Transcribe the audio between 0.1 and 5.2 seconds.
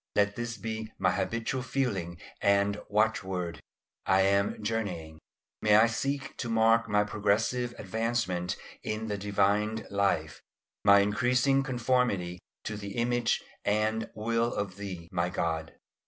Let this be my habitual feeling and watchword, "I am journeying."